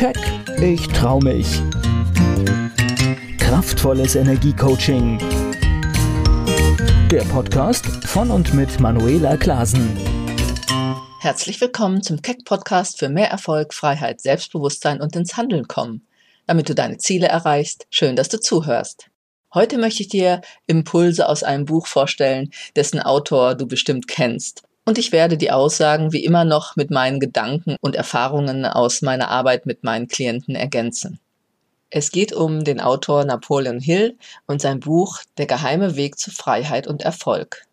Keck, 0.00 0.16
ich 0.62 0.88
trau 0.88 1.20
mich. 1.20 1.60
Kraftvolles 3.36 4.14
Energiecoaching. 4.14 5.18
Der 7.10 7.20
Podcast 7.24 7.84
von 8.06 8.30
und 8.30 8.54
mit 8.54 8.80
Manuela 8.80 9.36
Klasen. 9.36 9.94
Herzlich 11.20 11.60
willkommen 11.60 12.02
zum 12.02 12.22
Keck 12.22 12.46
Podcast 12.46 12.98
für 12.98 13.10
mehr 13.10 13.28
Erfolg, 13.28 13.74
Freiheit, 13.74 14.22
Selbstbewusstsein 14.22 15.02
und 15.02 15.14
ins 15.16 15.36
Handeln 15.36 15.68
kommen. 15.68 16.06
Damit 16.46 16.70
du 16.70 16.74
deine 16.74 16.96
Ziele 16.96 17.26
erreichst, 17.26 17.86
schön, 17.90 18.16
dass 18.16 18.30
du 18.30 18.40
zuhörst. 18.40 19.10
Heute 19.52 19.76
möchte 19.76 20.02
ich 20.02 20.08
dir 20.08 20.40
Impulse 20.66 21.28
aus 21.28 21.42
einem 21.42 21.66
Buch 21.66 21.86
vorstellen, 21.86 22.48
dessen 22.74 23.00
Autor 23.00 23.54
du 23.54 23.66
bestimmt 23.66 24.08
kennst. 24.08 24.62
Und 24.90 24.98
ich 24.98 25.12
werde 25.12 25.36
die 25.36 25.52
Aussagen 25.52 26.12
wie 26.12 26.24
immer 26.24 26.44
noch 26.44 26.74
mit 26.74 26.90
meinen 26.90 27.20
Gedanken 27.20 27.76
und 27.80 27.94
Erfahrungen 27.94 28.64
aus 28.64 29.02
meiner 29.02 29.28
Arbeit 29.28 29.64
mit 29.64 29.84
meinen 29.84 30.08
Klienten 30.08 30.56
ergänzen. 30.56 31.20
Es 31.90 32.10
geht 32.10 32.32
um 32.32 32.64
den 32.64 32.80
Autor 32.80 33.24
Napoleon 33.24 33.78
Hill 33.78 34.18
und 34.48 34.60
sein 34.60 34.80
Buch 34.80 35.20
Der 35.38 35.46
geheime 35.46 35.94
Weg 35.94 36.18
zu 36.18 36.32
Freiheit 36.32 36.88
und 36.88 37.02
Erfolg. 37.02 37.66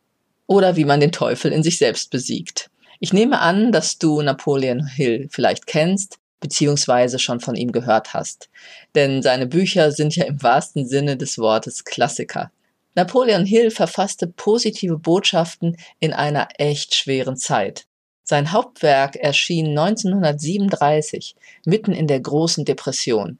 Oder 0.46 0.76
wie 0.76 0.86
man 0.86 1.00
den 1.00 1.12
Teufel 1.12 1.52
in 1.52 1.64
sich 1.64 1.80
selbst 1.80 2.12
besiegt. 2.12 2.70
Ich 3.00 3.14
nehme 3.14 3.40
an, 3.40 3.72
dass 3.72 3.98
du 3.98 4.22
Napoleon 4.22 4.86
Hill 4.86 5.28
vielleicht 5.32 5.66
kennst, 5.66 6.20
beziehungsweise 6.40 7.18
schon 7.18 7.40
von 7.40 7.56
ihm 7.56 7.72
gehört 7.72 8.14
hast. 8.14 8.48
Denn 8.94 9.24
seine 9.24 9.48
Bücher 9.48 9.92
sind 9.92 10.16
ja 10.16 10.26
im 10.26 10.44
wahrsten 10.44 10.86
Sinne 10.88 11.18
des 11.18 11.40
Wortes 11.40 11.84
Klassiker. 11.84 12.52
Napoleon 12.98 13.46
Hill 13.46 13.70
verfasste 13.70 14.26
positive 14.26 14.98
Botschaften 14.98 15.78
in 16.00 16.14
einer 16.14 16.48
echt 16.58 16.96
schweren 16.96 17.38
Zeit. 17.38 17.86
Sein 18.24 18.52
Hauptwerk 18.52 19.16
erschien 19.18 19.78
1937, 19.78 21.36
mitten 21.64 21.94
in 21.94 22.08
der 22.08 22.20
großen 22.20 22.66
Depression. 22.66 23.38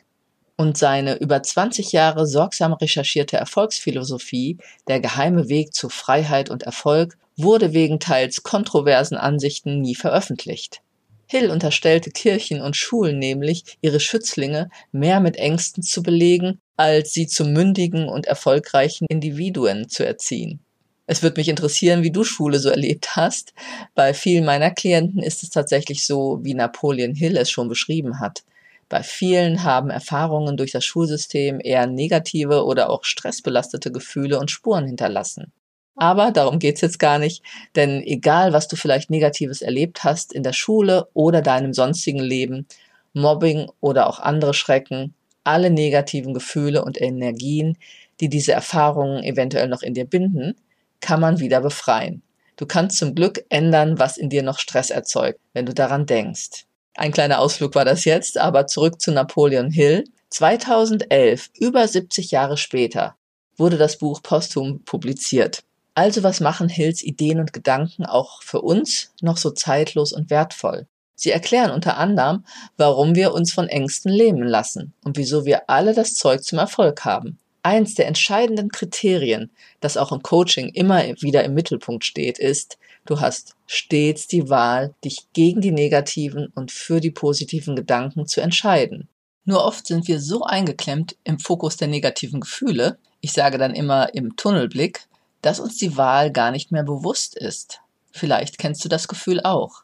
Und 0.58 0.78
seine 0.78 1.16
über 1.16 1.42
20 1.42 1.92
Jahre 1.92 2.28
sorgsam 2.28 2.74
recherchierte 2.74 3.38
Erfolgsphilosophie, 3.38 4.60
der 4.88 5.00
geheime 5.00 5.50
Weg 5.50 5.74
zu 5.74 5.90
Freiheit 5.90 6.52
und 6.52 6.62
Erfolg, 6.62 7.18
wurde 7.36 7.74
wegen 7.74 8.00
teils 8.00 8.44
kontroversen 8.44 9.18
Ansichten 9.18 9.82
nie 9.82 9.96
veröffentlicht. 9.96 10.84
Hill 11.28 11.52
unterstellte 11.52 12.10
Kirchen 12.10 12.62
und 12.62 12.76
Schulen 12.76 13.20
nämlich, 13.20 13.78
ihre 13.82 14.00
Schützlinge 14.00 14.70
mehr 14.92 15.20
mit 15.20 15.36
Ängsten 15.36 15.84
zu 15.84 16.02
belegen, 16.02 16.60
als 16.78 17.14
sie 17.14 17.28
zu 17.28 17.46
mündigen 17.46 18.08
und 18.08 18.28
erfolgreichen 18.28 19.06
Individuen 19.10 19.90
zu 19.90 20.06
erziehen. 20.06 20.60
Es 21.06 21.24
würde 21.24 21.40
mich 21.40 21.48
interessieren, 21.48 22.04
wie 22.04 22.12
du 22.12 22.24
Schule 22.24 22.60
so 22.60 22.70
erlebt 22.70 23.16
hast. 23.16 23.54
Bei 23.96 24.14
vielen 24.14 24.46
meiner 24.46 24.72
Klienten 24.72 25.22
ist 25.22 25.42
es 25.42 25.50
tatsächlich 25.50 26.06
so, 26.06 26.40
wie 26.44 26.54
Napoleon 26.54 27.16
Hill 27.16 27.38
es 27.38 27.50
schon 27.50 27.70
beschrieben 27.70 28.20
hat. 28.20 28.44
Bei 28.90 29.04
vielen 29.04 29.64
haben 29.64 29.90
Erfahrungen 29.90 30.56
durch 30.56 30.72
das 30.72 30.86
Schulsystem 30.86 31.60
eher 31.62 31.88
negative 31.88 32.64
oder 32.64 32.90
auch 32.90 33.04
stressbelastete 33.04 33.92
Gefühle 33.92 34.40
und 34.40 34.52
Spuren 34.52 34.86
hinterlassen. 34.86 35.52
Aber 35.98 36.32
darum 36.32 36.60
geht's 36.60 36.82
jetzt 36.82 37.00
gar 37.00 37.18
nicht, 37.18 37.44
denn 37.76 38.04
egal, 38.04 38.54
was 38.54 38.68
du 38.68 38.76
vielleicht 38.76 39.10
Negatives 39.10 39.62
erlebt 39.62 40.04
hast 40.04 40.32
in 40.32 40.44
der 40.44 40.54
Schule 40.54 41.08
oder 41.14 41.42
deinem 41.42 41.74
sonstigen 41.74 42.20
Leben, 42.20 42.68
Mobbing 43.14 43.70
oder 43.82 44.08
auch 44.08 44.20
andere 44.20 44.54
Schrecken, 44.54 45.16
alle 45.44 45.72
negativen 45.72 46.36
Gefühle 46.36 46.86
und 46.86 47.02
Energien, 47.02 47.78
die 48.20 48.30
diese 48.30 48.52
Erfahrungen 48.52 49.24
eventuell 49.24 49.68
noch 49.68 49.82
in 49.82 49.96
dir 49.96 50.06
binden, 50.06 50.56
kann 51.02 51.20
man 51.20 51.40
wieder 51.40 51.62
befreien. 51.62 52.22
Du 52.58 52.68
kannst 52.68 52.98
zum 52.98 53.16
Glück 53.16 53.44
ändern, 53.50 53.98
was 53.98 54.18
in 54.18 54.30
dir 54.30 54.44
noch 54.44 54.60
Stress 54.60 54.92
erzeugt, 54.92 55.40
wenn 55.54 55.66
du 55.66 55.74
daran 55.74 56.06
denkst. 56.06 56.66
Ein 56.96 57.12
kleiner 57.12 57.40
Ausflug 57.40 57.76
war 57.76 57.86
das 57.86 58.06
jetzt, 58.06 58.38
aber 58.38 58.68
zurück 58.68 59.02
zu 59.02 59.12
Napoleon 59.12 59.72
Hill. 59.72 60.04
2011, 60.30 61.50
über 61.60 61.88
70 61.88 62.32
Jahre 62.32 62.58
später, 62.58 63.16
wurde 63.56 63.78
das 63.78 63.98
Buch 63.98 64.22
posthum 64.22 64.84
publiziert. 64.84 65.64
Also 65.98 66.22
was 66.22 66.42
machen 66.42 66.70
Hills 66.70 67.02
Ideen 67.02 67.40
und 67.40 67.54
Gedanken 67.54 68.06
auch 68.06 68.44
für 68.44 68.62
uns 68.62 69.12
noch 69.20 69.38
so 69.38 69.50
zeitlos 69.50 70.14
und 70.14 70.30
wertvoll? 70.30 70.86
Sie 71.16 71.32
erklären 71.32 71.72
unter 71.72 71.98
anderem, 71.98 72.46
warum 72.78 73.16
wir 73.16 73.34
uns 73.34 73.52
von 73.52 73.68
Ängsten 73.68 74.12
lähmen 74.12 74.44
lassen 74.44 74.94
und 75.04 75.18
wieso 75.18 75.46
wir 75.46 75.72
alle 75.72 75.96
das 75.96 76.14
Zeug 76.14 76.44
zum 76.44 76.60
Erfolg 76.60 77.04
haben. 77.04 77.40
Eins 77.64 77.96
der 77.96 78.06
entscheidenden 78.06 78.70
Kriterien, 78.70 79.50
das 79.80 79.98
auch 79.98 80.12
im 80.12 80.22
Coaching 80.22 80.70
immer 80.70 81.04
wieder 81.20 81.44
im 81.44 81.56
Mittelpunkt 81.56 82.06
steht, 82.06 82.38
ist, 82.38 82.78
du 83.08 83.20
hast 83.20 83.56
stets 83.66 84.28
die 84.28 84.52
Wahl, 84.52 84.94
dich 85.04 85.26
gegen 85.34 85.62
die 85.62 85.72
negativen 85.72 86.52
und 86.54 86.72
für 86.72 87.02
die 87.02 87.10
positiven 87.10 87.76
Gedanken 87.76 88.28
zu 88.28 88.40
entscheiden. 88.40 89.10
Nur 89.46 89.66
oft 89.66 89.88
sind 89.88 90.08
wir 90.08 90.22
so 90.22 90.44
eingeklemmt 90.44 91.16
im 91.24 91.40
Fokus 91.40 91.76
der 91.76 91.88
negativen 91.88 92.40
Gefühle, 92.40 93.00
ich 93.20 93.34
sage 93.34 93.58
dann 93.58 93.74
immer 93.74 94.14
im 94.14 94.36
Tunnelblick, 94.36 95.08
dass 95.42 95.60
uns 95.60 95.78
die 95.78 95.98
Wahl 95.98 96.32
gar 96.32 96.52
nicht 96.52 96.72
mehr 96.72 96.84
bewusst 96.84 97.36
ist. 97.36 97.82
Vielleicht 98.12 98.58
kennst 98.58 98.84
du 98.84 98.90
das 98.90 99.08
Gefühl 99.08 99.42
auch. 99.42 99.84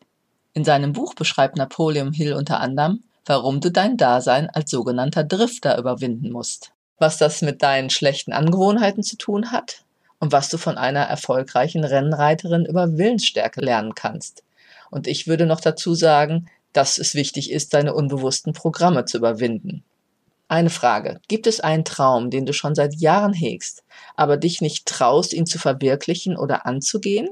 In 0.53 0.64
seinem 0.64 0.94
Buch 0.94 1.14
beschreibt 1.14 1.58
Napoleon 1.58 2.14
Hill 2.14 2.34
unter 2.34 2.59
anderem, 2.59 3.03
warum 3.25 3.62
du 3.62 3.72
dein 3.72 3.97
Dasein 3.97 4.50
als 4.50 4.72
sogenannter 4.72 5.24
Drifter 5.24 5.78
überwinden 5.78 6.31
musst. 6.31 6.72
Was 7.00 7.18
das 7.18 7.41
mit 7.41 7.64
deinen 7.64 7.90
schlechten 7.90 8.34
Angewohnheiten 8.34 9.03
zu 9.03 9.18
tun 9.18 9.52
hat 9.52 9.84
und 10.19 10.31
was 10.31 10.50
du 10.50 10.58
von 10.58 10.78
einer 10.78 11.02
erfolgreichen 11.02 11.84
Rennreiterin 11.84 12.66
über 12.66 12.97
Willensstärke 12.97 13.62
lernen 13.62 13.96
kannst. 13.96 14.44
Und 14.90 15.08
ich 15.08 15.28
würde 15.28 15.46
noch 15.46 15.59
dazu 15.59 15.96
sagen, 15.96 16.50
dass 16.72 16.97
es 16.97 17.16
wichtig 17.16 17.52
ist, 17.52 17.74
deine 17.74 17.94
unbewussten 17.94 18.53
Programme 18.53 19.06
zu 19.06 19.18
überwinden. 19.18 19.84
Eine 20.53 20.69
Frage. 20.69 21.19
Gibt 21.28 21.47
es 21.47 21.62
einen 21.62 21.84
Traum, 21.84 22.30
den 22.30 22.46
du 22.46 22.53
schon 22.53 22.75
seit 22.75 22.94
Jahren 22.97 23.34
hegst, 23.34 23.84
aber 24.16 24.38
dich 24.38 24.62
nicht 24.62 24.86
traust, 24.86 25.34
ihn 25.34 25.47
zu 25.47 25.58
verwirklichen 25.58 26.38
oder 26.38 26.68
anzugehen? 26.68 27.28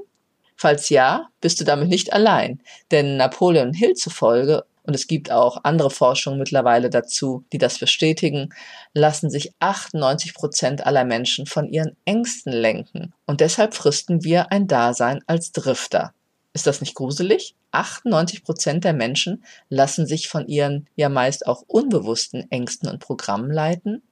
Falls 0.56 0.88
ja, 0.88 1.28
bist 1.40 1.60
du 1.60 1.64
damit 1.64 1.88
nicht 1.88 2.12
allein, 2.12 2.60
denn 2.90 3.16
Napoleon 3.16 3.74
Hill 3.74 3.94
zufolge, 3.94 4.64
und 4.82 4.94
es 4.94 5.06
gibt 5.06 5.30
auch 5.30 5.58
andere 5.62 5.90
Forschungen 5.90 6.40
mittlerweile 6.40 6.90
dazu, 6.90 7.44
die 7.52 7.58
das 7.58 7.78
bestätigen, 7.78 8.48
lassen 8.92 9.30
sich 9.30 9.52
98 9.60 10.34
Prozent 10.34 10.84
aller 10.84 11.04
Menschen 11.04 11.46
von 11.46 11.68
ihren 11.68 11.96
Ängsten 12.04 12.52
lenken. 12.52 13.14
Und 13.24 13.40
deshalb 13.40 13.74
fristen 13.74 14.24
wir 14.24 14.50
ein 14.50 14.66
Dasein 14.66 15.20
als 15.28 15.52
Drifter. 15.52 16.12
Ist 16.54 16.66
das 16.66 16.80
nicht 16.80 16.94
gruselig? 16.94 17.54
98 17.70 18.44
Prozent 18.44 18.84
der 18.84 18.92
Menschen 18.92 19.44
lassen 19.68 20.06
sich 20.06 20.28
von 20.28 20.46
ihren 20.46 20.88
ja 20.96 21.08
meist 21.08 21.46
auch 21.46 21.62
unbewussten 21.66 22.50
Ängsten 22.50 22.88
und 22.88 22.98
Programmen 22.98 23.50
leiten. 23.50 24.02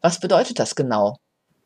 Was 0.00 0.20
bedeutet 0.20 0.58
das 0.58 0.74
genau? 0.74 1.18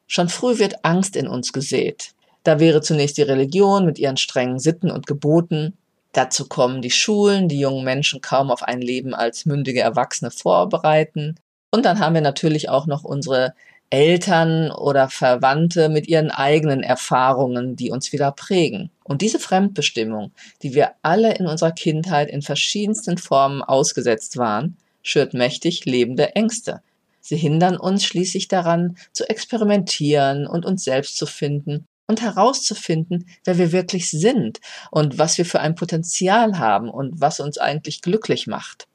Schon 0.06 0.28
früh 0.28 0.58
wird 0.58 0.84
Angst 0.84 1.16
in 1.16 1.28
uns 1.28 1.52
gesät. 1.52 2.12
Da 2.44 2.60
wäre 2.60 2.82
zunächst 2.82 3.16
die 3.18 3.22
Religion 3.22 3.84
mit 3.84 3.98
ihren 3.98 4.16
strengen 4.16 4.58
Sitten 4.58 4.90
und 4.90 5.06
Geboten. 5.06 5.76
Dazu 6.12 6.46
kommen 6.46 6.82
die 6.82 6.90
Schulen, 6.90 7.48
die 7.48 7.60
jungen 7.60 7.84
Menschen 7.84 8.20
kaum 8.20 8.50
auf 8.50 8.62
ein 8.62 8.80
Leben 8.80 9.14
als 9.14 9.44
mündige 9.44 9.80
Erwachsene 9.80 10.30
vorbereiten. 10.30 11.36
Und 11.70 11.84
dann 11.84 11.98
haben 11.98 12.14
wir 12.14 12.22
natürlich 12.22 12.68
auch 12.68 12.86
noch 12.86 13.04
unsere 13.04 13.54
Eltern 13.90 14.70
oder 14.70 15.08
Verwandte 15.08 15.88
mit 15.88 16.08
ihren 16.08 16.30
eigenen 16.30 16.82
Erfahrungen, 16.82 17.74
die 17.74 17.90
uns 17.90 18.12
wieder 18.12 18.32
prägen. 18.32 18.90
Und 19.02 19.22
diese 19.22 19.38
Fremdbestimmung, 19.38 20.32
die 20.62 20.74
wir 20.74 20.92
alle 21.02 21.34
in 21.34 21.46
unserer 21.46 21.72
Kindheit 21.72 22.28
in 22.28 22.42
verschiedensten 22.42 23.16
Formen 23.16 23.62
ausgesetzt 23.62 24.36
waren, 24.36 24.76
schürt 25.02 25.32
mächtig 25.32 25.86
lebende 25.86 26.34
Ängste. 26.36 26.82
Sie 27.20 27.36
hindern 27.36 27.76
uns 27.76 28.04
schließlich 28.04 28.48
daran, 28.48 28.96
zu 29.12 29.28
experimentieren 29.28 30.46
und 30.46 30.66
uns 30.66 30.84
selbst 30.84 31.16
zu 31.16 31.26
finden 31.26 31.86
und 32.06 32.22
herauszufinden, 32.22 33.28
wer 33.44 33.58
wir 33.58 33.72
wirklich 33.72 34.10
sind 34.10 34.60
und 34.90 35.18
was 35.18 35.38
wir 35.38 35.44
für 35.44 35.60
ein 35.60 35.74
Potenzial 35.74 36.58
haben 36.58 36.88
und 36.90 37.20
was 37.20 37.40
uns 37.40 37.58
eigentlich 37.58 38.02
glücklich 38.02 38.46
macht. 38.46 38.86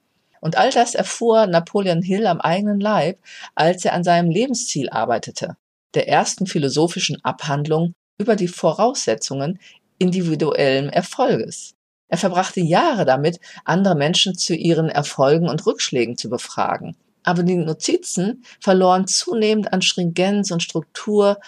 Und 0.43 0.57
all 0.57 0.71
das 0.71 0.93
erfuhr 0.93 1.47
Napoleon 1.47 2.01
Hill 2.01 2.27
am 2.27 2.41
eigenen 2.41 2.81
Leib, 2.81 3.17
als 3.55 3.85
er 3.85 3.93
an 3.93 4.03
seinem 4.03 4.29
Lebensziel 4.29 4.89
arbeitete, 4.89 5.55
der 5.93 6.09
ersten 6.09 6.47
philosophischen 6.47 7.23
Abhandlung 7.23 7.93
über 8.17 8.35
die 8.35 8.49
Voraussetzungen 8.49 9.57
individuellen 9.99 10.89
Erfolges. 10.89 11.75
Er 12.09 12.17
verbrachte 12.17 12.59
Jahre 12.59 13.05
damit, 13.05 13.39
andere 13.63 13.95
Menschen 13.95 14.37
zu 14.37 14.53
ihren 14.53 14.89
Erfolgen 14.89 15.47
und 15.47 15.65
Rückschlägen 15.65 16.17
zu 16.17 16.29
befragen. 16.29 16.97
Aber 17.23 17.43
die 17.43 17.55
Notizen 17.55 18.43
verloren 18.59 19.07
zunehmend 19.07 19.71
an 19.71 19.81
Stringenz 19.81 20.51
und 20.51 20.61
Struktur 20.61 21.39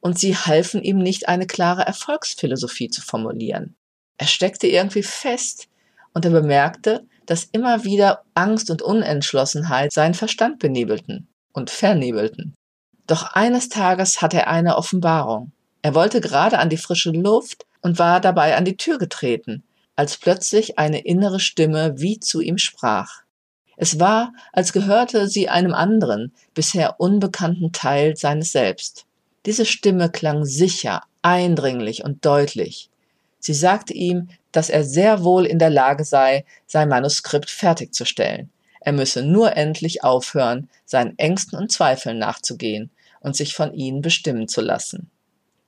und 0.00 0.18
sie 0.18 0.34
halfen 0.34 0.82
ihm 0.82 0.98
nicht, 0.98 1.28
eine 1.28 1.46
klare 1.46 1.82
Erfolgsphilosophie 1.82 2.90
zu 2.90 3.00
formulieren. 3.00 3.76
Er 4.18 4.26
steckte 4.26 4.66
irgendwie 4.66 5.04
fest 5.04 5.68
und 6.14 6.24
er 6.24 6.32
bemerkte, 6.32 7.06
dass 7.30 7.44
immer 7.52 7.84
wieder 7.84 8.24
Angst 8.34 8.72
und 8.72 8.82
Unentschlossenheit 8.82 9.92
seinen 9.92 10.14
Verstand 10.14 10.58
benebelten 10.58 11.28
und 11.52 11.70
vernebelten. 11.70 12.56
Doch 13.06 13.22
eines 13.34 13.68
Tages 13.68 14.20
hatte 14.20 14.38
er 14.38 14.48
eine 14.48 14.76
Offenbarung. 14.76 15.52
Er 15.80 15.94
wollte 15.94 16.20
gerade 16.20 16.58
an 16.58 16.70
die 16.70 16.76
frische 16.76 17.12
Luft 17.12 17.66
und 17.82 18.00
war 18.00 18.20
dabei 18.20 18.56
an 18.56 18.64
die 18.64 18.76
Tür 18.76 18.98
getreten, 18.98 19.62
als 19.94 20.16
plötzlich 20.16 20.76
eine 20.76 21.02
innere 21.02 21.38
Stimme 21.38 22.00
wie 22.00 22.18
zu 22.18 22.40
ihm 22.40 22.58
sprach. 22.58 23.22
Es 23.76 24.00
war, 24.00 24.32
als 24.52 24.72
gehörte 24.72 25.28
sie 25.28 25.48
einem 25.48 25.72
anderen, 25.72 26.32
bisher 26.52 26.98
unbekannten 26.98 27.70
Teil 27.70 28.16
seines 28.16 28.50
Selbst. 28.50 29.06
Diese 29.46 29.66
Stimme 29.66 30.10
klang 30.10 30.44
sicher, 30.44 31.04
eindringlich 31.22 32.02
und 32.02 32.24
deutlich. 32.24 32.90
Sie 33.38 33.54
sagte 33.54 33.94
ihm, 33.94 34.30
dass 34.52 34.70
er 34.70 34.84
sehr 34.84 35.24
wohl 35.24 35.46
in 35.46 35.58
der 35.58 35.70
Lage 35.70 36.04
sei, 36.04 36.44
sein 36.66 36.88
Manuskript 36.88 37.50
fertigzustellen. 37.50 38.50
Er 38.80 38.92
müsse 38.92 39.22
nur 39.22 39.56
endlich 39.56 40.02
aufhören, 40.04 40.68
seinen 40.84 41.18
Ängsten 41.18 41.58
und 41.58 41.70
Zweifeln 41.70 42.18
nachzugehen 42.18 42.90
und 43.20 43.36
sich 43.36 43.54
von 43.54 43.74
ihnen 43.74 44.00
bestimmen 44.00 44.48
zu 44.48 44.60
lassen. 44.60 45.10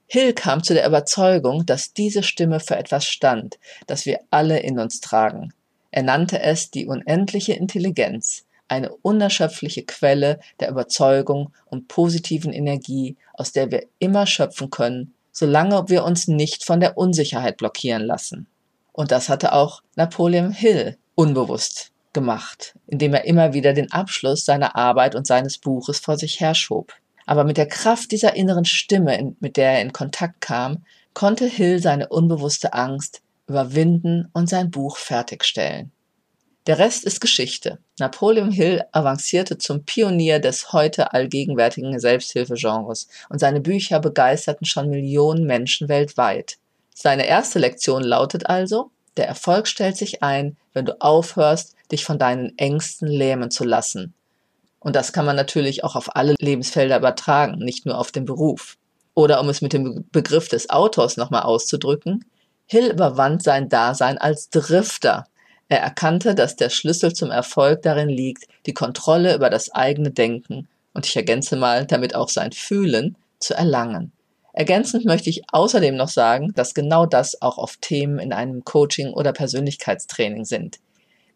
Hill 0.06 0.34
kam 0.34 0.62
zu 0.62 0.74
der 0.74 0.86
Überzeugung, 0.86 1.64
dass 1.64 1.94
diese 1.94 2.22
Stimme 2.22 2.60
für 2.60 2.76
etwas 2.76 3.06
stand, 3.06 3.58
das 3.86 4.04
wir 4.04 4.20
alle 4.30 4.60
in 4.60 4.78
uns 4.78 5.00
tragen. 5.00 5.52
Er 5.90 6.02
nannte 6.02 6.40
es 6.40 6.70
die 6.70 6.86
unendliche 6.86 7.52
Intelligenz, 7.52 8.44
eine 8.68 8.94
unerschöpfliche 8.94 9.84
Quelle 9.84 10.40
der 10.60 10.70
Überzeugung 10.70 11.52
und 11.66 11.88
positiven 11.88 12.52
Energie, 12.52 13.16
aus 13.34 13.52
der 13.52 13.70
wir 13.70 13.86
immer 13.98 14.26
schöpfen 14.26 14.70
können, 14.70 15.14
solange 15.30 15.88
wir 15.88 16.04
uns 16.04 16.28
nicht 16.28 16.64
von 16.64 16.80
der 16.80 16.96
Unsicherheit 16.96 17.58
blockieren 17.58 18.02
lassen. 18.02 18.46
Und 18.92 19.10
das 19.10 19.28
hatte 19.28 19.52
auch 19.52 19.82
Napoleon 19.96 20.52
Hill 20.52 20.96
unbewusst 21.14 21.92
gemacht, 22.12 22.74
indem 22.86 23.14
er 23.14 23.24
immer 23.24 23.54
wieder 23.54 23.72
den 23.72 23.90
Abschluss 23.90 24.44
seiner 24.44 24.76
Arbeit 24.76 25.14
und 25.14 25.26
seines 25.26 25.58
Buches 25.58 25.98
vor 25.98 26.18
sich 26.18 26.40
herschob. 26.40 26.92
Aber 27.26 27.44
mit 27.44 27.56
der 27.56 27.68
Kraft 27.68 28.12
dieser 28.12 28.34
inneren 28.34 28.64
Stimme, 28.64 29.34
mit 29.40 29.56
der 29.56 29.72
er 29.72 29.82
in 29.82 29.92
Kontakt 29.92 30.40
kam, 30.40 30.84
konnte 31.14 31.46
Hill 31.46 31.80
seine 31.80 32.08
unbewusste 32.08 32.72
Angst 32.72 33.22
überwinden 33.46 34.28
und 34.32 34.48
sein 34.48 34.70
Buch 34.70 34.96
fertigstellen. 34.96 35.92
Der 36.66 36.78
Rest 36.78 37.04
ist 37.04 37.20
Geschichte. 37.20 37.78
Napoleon 37.98 38.52
Hill 38.52 38.82
avancierte 38.92 39.58
zum 39.58 39.84
Pionier 39.84 40.38
des 40.38 40.72
heute 40.72 41.12
allgegenwärtigen 41.12 41.98
Selbsthilfegenres 41.98 43.08
und 43.28 43.40
seine 43.40 43.60
Bücher 43.60 43.98
begeisterten 43.98 44.64
schon 44.64 44.88
Millionen 44.88 45.44
Menschen 45.44 45.88
weltweit. 45.88 46.58
Seine 46.94 47.26
erste 47.26 47.58
Lektion 47.58 48.02
lautet 48.02 48.46
also, 48.46 48.90
der 49.16 49.28
Erfolg 49.28 49.68
stellt 49.68 49.96
sich 49.96 50.22
ein, 50.22 50.56
wenn 50.72 50.86
du 50.86 51.00
aufhörst, 51.00 51.74
dich 51.90 52.04
von 52.04 52.18
deinen 52.18 52.56
Ängsten 52.58 53.08
lähmen 53.08 53.50
zu 53.50 53.64
lassen. 53.64 54.14
Und 54.80 54.96
das 54.96 55.12
kann 55.12 55.26
man 55.26 55.36
natürlich 55.36 55.84
auch 55.84 55.96
auf 55.96 56.16
alle 56.16 56.34
Lebensfelder 56.38 56.96
übertragen, 56.96 57.58
nicht 57.58 57.86
nur 57.86 57.98
auf 57.98 58.10
den 58.10 58.24
Beruf. 58.24 58.78
Oder 59.14 59.40
um 59.40 59.48
es 59.48 59.60
mit 59.60 59.72
dem 59.72 60.04
Begriff 60.10 60.48
des 60.48 60.70
Autors 60.70 61.16
nochmal 61.16 61.42
auszudrücken, 61.42 62.24
Hill 62.66 62.90
überwand 62.90 63.42
sein 63.42 63.68
Dasein 63.68 64.18
als 64.18 64.48
Drifter. 64.48 65.26
Er 65.68 65.80
erkannte, 65.80 66.34
dass 66.34 66.56
der 66.56 66.70
Schlüssel 66.70 67.12
zum 67.12 67.30
Erfolg 67.30 67.82
darin 67.82 68.08
liegt, 68.08 68.44
die 68.66 68.74
Kontrolle 68.74 69.34
über 69.34 69.50
das 69.50 69.70
eigene 69.70 70.10
Denken 70.10 70.68
und 70.94 71.06
ich 71.06 71.16
ergänze 71.16 71.56
mal 71.56 71.86
damit 71.86 72.14
auch 72.14 72.28
sein 72.28 72.52
Fühlen 72.52 73.16
zu 73.38 73.54
erlangen. 73.54 74.12
Ergänzend 74.52 75.04
möchte 75.06 75.30
ich 75.30 75.42
außerdem 75.50 75.96
noch 75.96 76.08
sagen, 76.08 76.52
dass 76.54 76.74
genau 76.74 77.06
das 77.06 77.40
auch 77.40 77.56
oft 77.56 77.80
Themen 77.80 78.18
in 78.18 78.32
einem 78.32 78.64
Coaching 78.64 79.12
oder 79.12 79.32
Persönlichkeitstraining 79.32 80.44
sind. 80.44 80.78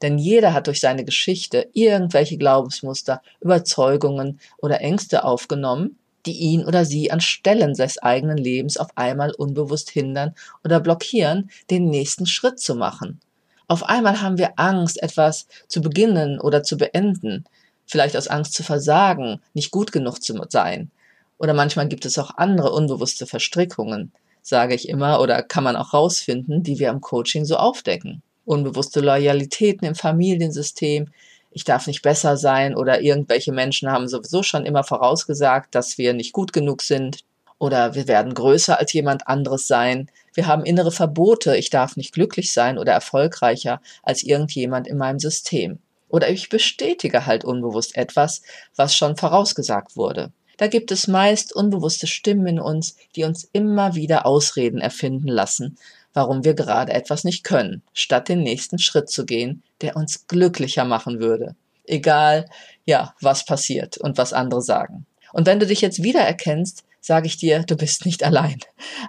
Denn 0.03 0.19
jeder 0.19 0.53
hat 0.53 0.67
durch 0.67 0.81
seine 0.81 1.05
Geschichte 1.05 1.69
irgendwelche 1.73 2.37
Glaubensmuster, 2.37 3.23
Überzeugungen 3.41 4.41
oder 4.59 4.83
Ängste 4.83 5.25
aufgenommen, 5.25 5.99
die 6.27 6.33
ihn 6.33 6.65
oder 6.65 6.85
sie 6.85 7.11
an 7.11 7.21
Stellen 7.21 7.75
seines 7.75 7.99
eigenen 7.99 8.37
Lebens 8.37 8.77
auf 8.77 8.89
einmal 8.97 9.33
unbewusst 9.33 9.91
hindern 9.91 10.35
oder 10.65 10.81
blockieren, 10.81 11.51
den 11.71 11.89
nächsten 11.89 12.27
Schritt 12.27 12.61
zu 12.61 12.75
machen. 12.75 13.21
Auf 13.69 13.85
einmal 13.85 14.21
haben 14.21 14.37
wir 14.39 14.59
Angst, 14.59 15.03
etwas 15.03 15.47
zu 15.69 15.81
beginnen 15.81 16.41
oder 16.41 16.63
zu 16.63 16.77
beenden, 16.77 17.45
vielleicht 17.87 18.17
aus 18.17 18.29
Angst 18.29 18.53
zu 18.53 18.63
versagen, 18.63 19.41
nicht 19.55 19.71
gut 19.71 19.93
genug 19.93 20.23
zu 20.23 20.39
sein. 20.51 20.91
Oder 21.39 21.55
manchmal 21.55 21.89
gibt 21.89 22.07
es 22.07 22.19
auch 22.19 22.37
andere 22.37 22.73
unbewusste 22.73 23.27
Verstrickungen, 23.27 24.13
sage 24.43 24.75
ich 24.75 24.89
immer, 24.89 25.21
oder 25.21 25.43
kann 25.43 25.65
man 25.65 25.77
auch 25.77 25.93
rausfinden, 25.93 26.63
die 26.63 26.79
wir 26.79 26.91
am 26.91 27.01
Coaching 27.01 27.45
so 27.45 27.57
aufdecken 27.57 28.23
unbewusste 28.47 29.01
Loyalitäten 29.01 29.87
im 29.87 29.95
Familiensystem. 29.95 31.09
Ich 31.51 31.65
darf 31.65 31.87
nicht 31.87 32.03
besser 32.03 32.37
sein 32.37 32.75
oder 32.75 33.03
irgendwelche 33.03 33.53
Menschen 33.53 33.91
haben 33.91 34.09
sowieso 34.09 34.43
schon 34.43 34.65
immer 34.65 34.85
vorausgesagt, 34.85 35.75
dass 35.75 35.99
wir 35.99 36.15
nicht 36.15 36.33
gut 36.33 36.53
genug 36.53 36.83
sind 36.83 37.25
oder 37.59 37.95
wir 37.95 38.09
werden 38.09 38.35
größer 38.35 38.79
als 38.79 38.93
jemand 38.93 39.27
anderes 39.27 39.67
sein. 39.67 40.11
Wir 40.35 40.47
haben 40.47 40.65
innere 40.65 40.93
Verbote. 40.93 41.57
Ich 41.57 41.71
darf 41.71 41.97
nicht 41.97 42.13
glücklich 42.13 42.53
sein 42.53 42.79
oder 42.79 42.93
erfolgreicher 42.93 43.81
als 44.03 44.23
irgendjemand 44.23 44.87
in 44.87 44.99
meinem 44.99 45.19
System. 45.19 45.79
Oder 46.09 46.29
ich 46.29 46.51
bestätige 46.51 47.27
halt 47.27 47.45
unbewusst 47.45 47.97
etwas, 47.97 48.43
was 48.77 48.95
schon 48.95 49.17
vorausgesagt 49.17 49.97
wurde. 49.97 50.33
Da 50.57 50.69
gibt 50.69 50.91
es 50.91 51.07
meist 51.07 51.55
unbewusste 51.55 52.07
Stimmen 52.07 52.47
in 52.47 52.61
uns, 52.61 52.97
die 53.15 53.25
uns 53.25 53.49
immer 53.53 53.95
wieder 53.95 54.27
Ausreden 54.27 54.81
erfinden 54.81 55.29
lassen, 55.29 55.77
warum 56.15 56.45
wir 56.45 56.55
gerade 56.55 56.93
etwas 56.93 57.25
nicht 57.25 57.45
können, 57.45 57.83
statt 57.93 58.29
den 58.29 58.43
nächsten 58.43 58.79
Schritt 58.79 59.11
zu 59.11 59.27
gehen, 59.27 59.63
der 59.83 59.97
uns 59.97 60.27
glücklicher 60.27 60.85
machen 60.85 61.21
würde. 61.21 61.55
Egal, 61.85 62.49
ja, 62.87 63.15
was 63.21 63.45
passiert 63.45 63.99
und 63.99 64.17
was 64.17 64.33
andere 64.33 64.63
sagen. 64.63 65.07
Und 65.33 65.47
wenn 65.47 65.61
du 65.61 65.67
dich 65.67 65.83
jetzt 65.83 66.03
wiedererkennst, 66.03 66.85
sage 67.01 67.27
ich 67.27 67.37
dir, 67.37 67.63
du 67.63 67.77
bist 67.77 68.07
nicht 68.07 68.25
allein. 68.25 68.59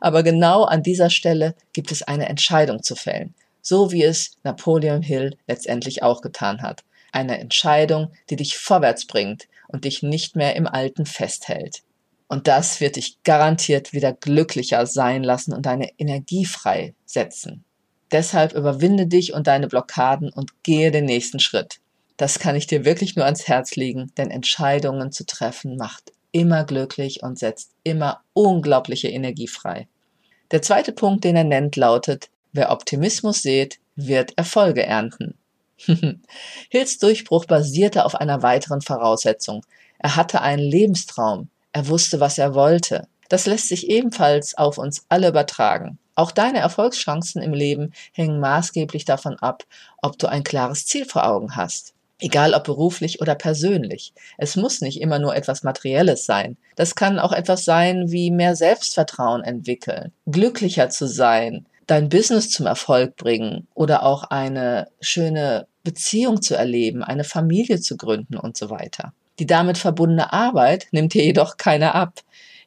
Aber 0.02 0.22
genau 0.22 0.64
an 0.64 0.84
dieser 0.84 1.10
Stelle 1.10 1.56
gibt 1.74 1.92
es 1.92 2.04
eine 2.04 2.28
Entscheidung 2.28 2.84
zu 2.84 2.96
fällen, 2.96 3.34
so 3.62 3.92
wie 3.92 4.04
es 4.04 4.38
Napoleon 4.44 5.02
Hill 5.02 5.38
letztendlich 5.48 6.04
auch 6.04 6.22
getan 6.22 6.62
hat. 6.62 6.84
Eine 7.14 7.40
Entscheidung, 7.40 8.12
die 8.30 8.36
dich 8.36 8.58
vorwärts 8.58 9.08
bringt 9.08 9.48
und 9.68 9.86
dich 9.86 10.04
nicht 10.04 10.36
mehr 10.36 10.56
im 10.56 10.68
Alten 10.68 11.06
festhält. 11.06 11.84
Und 12.28 12.48
das 12.48 12.82
wird 12.82 12.98
dich 12.98 13.24
garantiert 13.24 13.94
wieder 13.94 14.14
glücklicher 14.14 14.86
sein 14.86 15.24
lassen 15.24 15.54
und 15.54 15.66
deine 15.66 15.92
Energie 15.98 16.46
freisetzen. 16.46 17.64
Deshalb 18.12 18.54
überwinde 18.54 19.08
dich 19.08 19.34
und 19.34 19.48
deine 19.48 19.68
Blockaden 19.68 20.32
und 20.32 20.64
gehe 20.64 20.92
den 20.92 21.06
nächsten 21.06 21.40
Schritt. 21.40 21.80
Das 22.18 22.40
kann 22.40 22.56
ich 22.56 22.68
dir 22.68 22.84
wirklich 22.84 23.16
nur 23.16 23.26
ans 23.26 23.48
Herz 23.48 23.76
legen, 23.76 24.12
denn 24.18 24.32
Entscheidungen 24.32 25.12
zu 25.12 25.26
treffen 25.26 25.78
macht 25.78 26.12
immer 26.32 26.66
glücklich 26.66 27.24
und 27.24 27.40
setzt 27.40 27.72
immer 27.84 28.22
unglaubliche 28.34 29.08
Energie 29.08 29.48
frei. 29.48 29.88
Der 30.52 30.62
zweite 30.62 30.92
Punkt, 30.92 31.24
den 31.24 31.36
er 31.36 31.44
nennt, 31.44 31.76
lautet, 31.76 32.30
wer 32.54 32.72
Optimismus 32.72 33.42
sät, 33.42 33.80
wird 33.96 34.38
Erfolge 34.38 34.84
ernten. 34.84 35.37
Hills 36.70 36.98
Durchbruch 36.98 37.46
basierte 37.46 38.06
auf 38.06 38.16
einer 38.16 38.42
weiteren 38.42 38.82
Voraussetzung. 38.82 39.66
Er 40.00 40.16
hatte 40.16 40.42
einen 40.42 40.64
Lebenstraum, 40.64 41.50
er 41.72 41.88
wusste, 41.88 42.20
was 42.20 42.38
er 42.38 42.56
wollte. 42.56 43.08
Das 43.30 43.46
lässt 43.46 43.68
sich 43.68 43.90
ebenfalls 43.90 44.58
auf 44.58 44.78
uns 44.78 45.06
alle 45.10 45.30
übertragen. 45.30 46.00
Auch 46.16 46.32
deine 46.32 46.60
Erfolgschancen 46.60 47.42
im 47.42 47.54
Leben 47.54 47.94
hängen 48.14 48.40
maßgeblich 48.40 49.06
davon 49.06 49.38
ab, 49.38 49.64
ob 50.02 50.18
du 50.18 50.28
ein 50.28 50.44
klares 50.44 50.86
Ziel 50.86 51.06
vor 51.06 51.28
Augen 51.28 51.56
hast. 51.56 51.94
Egal 52.20 52.56
ob 52.56 52.64
beruflich 52.64 53.22
oder 53.22 53.36
persönlich. 53.36 54.14
Es 54.40 54.56
muss 54.56 54.82
nicht 54.82 55.00
immer 55.00 55.20
nur 55.20 55.36
etwas 55.36 55.62
Materielles 55.62 56.26
sein. 56.26 56.58
Das 56.76 56.96
kann 56.96 57.20
auch 57.20 57.32
etwas 57.32 57.64
sein 57.64 58.12
wie 58.12 58.32
mehr 58.32 58.56
Selbstvertrauen 58.56 59.44
entwickeln, 59.44 60.12
glücklicher 60.26 60.90
zu 60.90 61.08
sein, 61.08 61.68
dein 61.86 62.10
Business 62.10 62.50
zum 62.50 62.66
Erfolg 62.66 63.16
bringen 63.16 63.68
oder 63.76 64.02
auch 64.02 64.24
eine 64.24 64.88
schöne 65.00 65.68
Beziehung 65.88 66.42
zu 66.42 66.54
erleben, 66.54 67.02
eine 67.02 67.24
Familie 67.24 67.80
zu 67.80 67.96
gründen 67.96 68.36
und 68.36 68.58
so 68.58 68.70
weiter. 68.70 69.14
Die 69.40 69.46
damit 69.46 69.78
verbundene 69.78 70.34
Arbeit 70.34 70.88
nimmt 70.92 71.14
dir 71.14 71.24
jedoch 71.24 71.56
keiner 71.56 71.96
ab. 71.96 72.20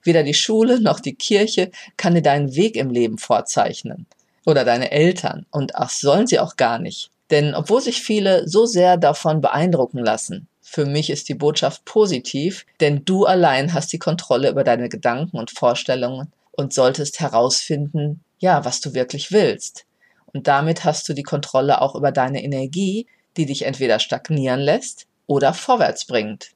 Weder 0.02 0.22
die 0.22 0.32
Schule 0.32 0.80
noch 0.80 1.00
die 1.00 1.14
Kirche 1.14 1.70
kann 1.98 2.14
dir 2.14 2.22
deinen 2.22 2.54
Weg 2.54 2.76
im 2.76 2.88
Leben 2.88 3.18
vorzeichnen. 3.18 4.06
Oder 4.46 4.64
deine 4.64 4.90
Eltern. 4.90 5.44
Und 5.50 5.74
ach, 5.74 5.90
sollen 5.90 6.26
sie 6.26 6.38
auch 6.38 6.56
gar 6.56 6.78
nicht. 6.78 7.10
Denn 7.28 7.54
obwohl 7.54 7.82
sich 7.82 8.00
viele 8.00 8.48
so 8.48 8.64
sehr 8.64 8.96
davon 8.96 9.42
beeindrucken 9.42 9.98
lassen, 9.98 10.48
für 10.62 10.86
mich 10.86 11.10
ist 11.10 11.28
die 11.28 11.34
Botschaft 11.34 11.84
positiv, 11.84 12.64
denn 12.80 13.04
du 13.04 13.26
allein 13.26 13.74
hast 13.74 13.92
die 13.92 13.98
Kontrolle 13.98 14.48
über 14.48 14.64
deine 14.64 14.88
Gedanken 14.88 15.36
und 15.36 15.50
Vorstellungen 15.50 16.32
und 16.52 16.72
solltest 16.72 17.20
herausfinden, 17.20 18.24
ja, 18.38 18.64
was 18.64 18.80
du 18.80 18.94
wirklich 18.94 19.30
willst. 19.30 19.84
Und 20.32 20.46
damit 20.46 20.84
hast 20.84 21.08
du 21.08 21.12
die 21.12 21.22
Kontrolle 21.22 21.80
auch 21.80 21.94
über 21.94 22.12
deine 22.12 22.42
Energie, 22.42 23.06
die 23.36 23.46
dich 23.46 23.62
entweder 23.62 23.98
stagnieren 23.98 24.60
lässt 24.60 25.06
oder 25.26 25.54
vorwärts 25.54 26.04
bringt. 26.04 26.50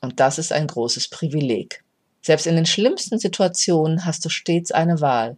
Und 0.00 0.20
das 0.20 0.38
ist 0.38 0.52
ein 0.52 0.66
großes 0.66 1.08
Privileg. 1.08 1.82
Selbst 2.22 2.46
in 2.46 2.56
den 2.56 2.66
schlimmsten 2.66 3.18
Situationen 3.18 4.04
hast 4.04 4.24
du 4.24 4.28
stets 4.28 4.72
eine 4.72 5.00
Wahl. 5.00 5.36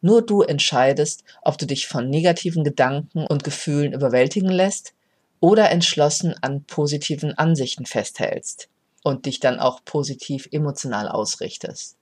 Nur 0.00 0.22
du 0.22 0.42
entscheidest, 0.42 1.22
ob 1.42 1.58
du 1.58 1.66
dich 1.66 1.86
von 1.86 2.10
negativen 2.10 2.64
Gedanken 2.64 3.26
und 3.26 3.44
Gefühlen 3.44 3.92
überwältigen 3.92 4.50
lässt 4.50 4.94
oder 5.38 5.70
entschlossen 5.70 6.34
an 6.40 6.64
positiven 6.64 7.38
Ansichten 7.38 7.86
festhältst 7.86 8.68
und 9.04 9.26
dich 9.26 9.40
dann 9.40 9.60
auch 9.60 9.84
positiv 9.84 10.48
emotional 10.50 11.08
ausrichtest. 11.08 11.96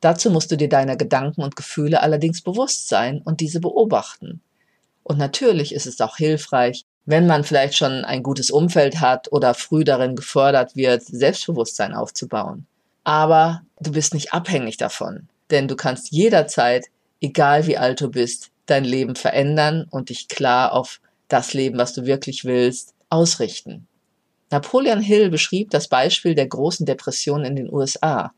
Dazu 0.00 0.30
musst 0.30 0.50
du 0.50 0.56
dir 0.56 0.68
deiner 0.68 0.96
Gedanken 0.96 1.42
und 1.42 1.56
Gefühle 1.56 2.00
allerdings 2.00 2.42
bewusst 2.42 2.88
sein 2.88 3.20
und 3.22 3.40
diese 3.40 3.60
beobachten. 3.60 4.40
Und 5.10 5.18
natürlich 5.18 5.74
ist 5.74 5.88
es 5.88 6.00
auch 6.00 6.18
hilfreich, 6.18 6.84
wenn 7.04 7.26
man 7.26 7.42
vielleicht 7.42 7.74
schon 7.74 8.04
ein 8.04 8.22
gutes 8.22 8.48
Umfeld 8.48 9.00
hat 9.00 9.32
oder 9.32 9.54
früh 9.54 9.82
darin 9.82 10.14
gefördert 10.14 10.76
wird, 10.76 11.02
Selbstbewusstsein 11.02 11.94
aufzubauen. 11.94 12.64
Aber 13.02 13.62
du 13.80 13.90
bist 13.90 14.14
nicht 14.14 14.32
abhängig 14.32 14.76
davon, 14.76 15.26
denn 15.50 15.66
du 15.66 15.74
kannst 15.74 16.12
jederzeit, 16.12 16.86
egal 17.20 17.66
wie 17.66 17.76
alt 17.76 18.00
du 18.00 18.08
bist, 18.08 18.50
dein 18.66 18.84
Leben 18.84 19.16
verändern 19.16 19.84
und 19.90 20.10
dich 20.10 20.28
klar 20.28 20.72
auf 20.72 21.00
das 21.26 21.54
Leben, 21.54 21.76
was 21.76 21.92
du 21.92 22.06
wirklich 22.06 22.44
willst, 22.44 22.94
ausrichten. 23.08 23.88
Napoleon 24.52 25.00
Hill 25.00 25.28
beschrieb 25.28 25.70
das 25.70 25.88
Beispiel 25.88 26.36
der 26.36 26.46
großen 26.46 26.86
Depression 26.86 27.44
in 27.44 27.56
den 27.56 27.68
USA. 27.68 28.32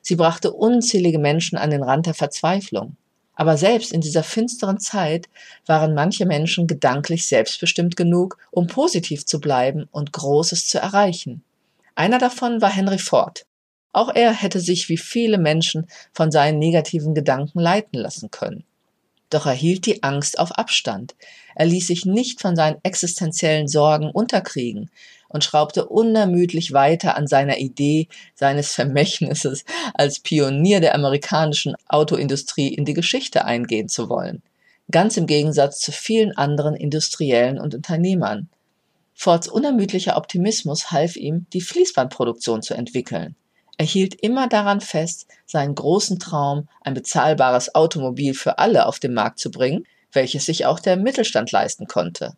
Sie 0.00 0.16
brachte 0.16 0.54
unzählige 0.54 1.18
Menschen 1.18 1.58
an 1.58 1.68
den 1.68 1.82
Rand 1.82 2.06
der 2.06 2.14
Verzweiflung. 2.14 2.96
Aber 3.34 3.56
selbst 3.56 3.92
in 3.92 4.00
dieser 4.00 4.22
finsteren 4.22 4.78
Zeit 4.78 5.28
waren 5.66 5.94
manche 5.94 6.26
Menschen 6.26 6.66
gedanklich 6.66 7.26
selbstbestimmt 7.26 7.96
genug, 7.96 8.38
um 8.50 8.66
positiv 8.66 9.26
zu 9.26 9.40
bleiben 9.40 9.88
und 9.90 10.12
Großes 10.12 10.68
zu 10.68 10.78
erreichen. 10.78 11.42
Einer 11.94 12.18
davon 12.18 12.60
war 12.60 12.70
Henry 12.70 12.98
Ford. 12.98 13.46
Auch 13.92 14.12
er 14.14 14.32
hätte 14.32 14.60
sich 14.60 14.88
wie 14.88 14.96
viele 14.96 15.38
Menschen 15.38 15.86
von 16.12 16.30
seinen 16.30 16.58
negativen 16.58 17.14
Gedanken 17.14 17.60
leiten 17.60 17.98
lassen 17.98 18.30
können. 18.30 18.64
Doch 19.30 19.46
er 19.46 19.52
hielt 19.52 19.86
die 19.86 20.02
Angst 20.02 20.38
auf 20.38 20.52
Abstand. 20.52 21.14
Er 21.54 21.66
ließ 21.66 21.86
sich 21.88 22.04
nicht 22.04 22.40
von 22.40 22.56
seinen 22.56 22.78
existenziellen 22.82 23.68
Sorgen 23.68 24.10
unterkriegen 24.10 24.90
und 25.34 25.42
schraubte 25.42 25.86
unermüdlich 25.86 26.72
weiter 26.72 27.16
an 27.16 27.26
seiner 27.26 27.58
Idee 27.58 28.06
seines 28.36 28.72
Vermächtnisses, 28.72 29.64
als 29.92 30.20
Pionier 30.20 30.80
der 30.80 30.94
amerikanischen 30.94 31.74
Autoindustrie 31.88 32.68
in 32.68 32.84
die 32.84 32.94
Geschichte 32.94 33.44
eingehen 33.44 33.88
zu 33.88 34.08
wollen. 34.08 34.42
Ganz 34.92 35.16
im 35.16 35.26
Gegensatz 35.26 35.80
zu 35.80 35.90
vielen 35.90 36.36
anderen 36.36 36.76
Industriellen 36.76 37.58
und 37.58 37.74
Unternehmern. 37.74 38.48
Fords 39.12 39.48
unermüdlicher 39.48 40.16
Optimismus 40.16 40.92
half 40.92 41.16
ihm, 41.16 41.46
die 41.52 41.62
Fließbandproduktion 41.62 42.62
zu 42.62 42.74
entwickeln. 42.74 43.34
Er 43.76 43.86
hielt 43.86 44.14
immer 44.14 44.46
daran 44.46 44.80
fest, 44.80 45.26
seinen 45.46 45.74
großen 45.74 46.20
Traum, 46.20 46.68
ein 46.82 46.94
bezahlbares 46.94 47.74
Automobil 47.74 48.34
für 48.34 48.58
alle 48.58 48.86
auf 48.86 49.00
den 49.00 49.14
Markt 49.14 49.40
zu 49.40 49.50
bringen, 49.50 49.84
welches 50.12 50.46
sich 50.46 50.64
auch 50.64 50.78
der 50.78 50.96
Mittelstand 50.96 51.50
leisten 51.50 51.88
konnte. 51.88 52.36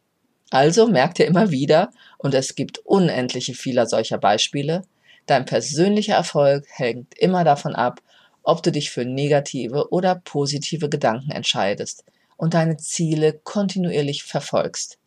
Also 0.50 0.86
merkt 0.86 1.18
ihr 1.18 1.26
immer 1.26 1.50
wieder, 1.50 1.90
und 2.18 2.34
es 2.34 2.54
gibt 2.54 2.78
unendliche 2.78 3.54
vieler 3.54 3.86
solcher 3.86 4.18
Beispiele, 4.18 4.82
dein 5.26 5.44
persönlicher 5.44 6.14
Erfolg 6.14 6.66
hängt 6.68 7.18
immer 7.18 7.44
davon 7.44 7.74
ab, 7.74 8.00
ob 8.42 8.62
du 8.62 8.70
dich 8.70 8.90
für 8.90 9.04
negative 9.04 9.90
oder 9.90 10.14
positive 10.14 10.88
Gedanken 10.88 11.32
entscheidest 11.32 12.04
und 12.36 12.54
deine 12.54 12.76
Ziele 12.76 13.32
kontinuierlich 13.42 14.22
verfolgst. 14.22 14.98